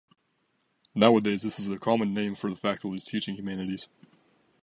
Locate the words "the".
2.49-2.55